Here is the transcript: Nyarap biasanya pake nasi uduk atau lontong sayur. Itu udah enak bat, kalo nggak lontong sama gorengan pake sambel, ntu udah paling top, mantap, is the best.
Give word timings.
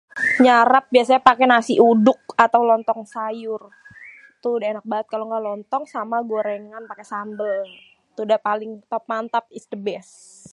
Nyarap 0.45 0.85
biasanya 0.93 1.21
pake 1.29 1.43
nasi 1.51 1.73
uduk 1.91 2.21
atau 2.45 2.61
lontong 2.69 3.01
sayur. 3.13 3.61
Itu 4.37 4.47
udah 4.57 4.67
enak 4.73 4.85
bat, 4.91 5.05
kalo 5.13 5.23
nggak 5.29 5.45
lontong 5.47 5.83
sama 5.93 6.17
gorengan 6.31 6.83
pake 6.91 7.03
sambel, 7.11 7.59
ntu 8.11 8.19
udah 8.27 8.39
paling 8.47 8.71
top, 8.91 9.03
mantap, 9.11 9.45
is 9.57 9.65
the 9.73 9.79
best. 9.87 10.11